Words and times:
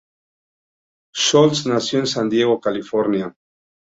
Schultz 1.13 1.67
nació 1.67 1.99
en 1.99 2.07
San 2.07 2.27
Diego, 2.27 2.59
California. 2.59 3.35